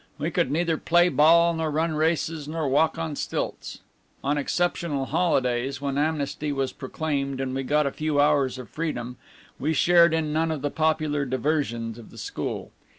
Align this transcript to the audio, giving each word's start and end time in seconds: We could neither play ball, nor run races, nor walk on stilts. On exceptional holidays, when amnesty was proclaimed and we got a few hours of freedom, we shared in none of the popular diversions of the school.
We 0.17 0.31
could 0.31 0.49
neither 0.49 0.77
play 0.77 1.09
ball, 1.09 1.53
nor 1.53 1.69
run 1.69 1.93
races, 1.93 2.47
nor 2.47 2.67
walk 2.67 2.97
on 2.97 3.15
stilts. 3.15 3.81
On 4.23 4.35
exceptional 4.35 5.05
holidays, 5.05 5.79
when 5.79 5.99
amnesty 5.99 6.51
was 6.51 6.73
proclaimed 6.73 7.39
and 7.39 7.53
we 7.53 7.61
got 7.61 7.85
a 7.85 7.91
few 7.91 8.19
hours 8.19 8.57
of 8.57 8.67
freedom, 8.67 9.17
we 9.59 9.73
shared 9.73 10.15
in 10.15 10.33
none 10.33 10.49
of 10.49 10.63
the 10.63 10.71
popular 10.71 11.23
diversions 11.23 11.99
of 11.99 12.09
the 12.09 12.17
school. 12.17 12.71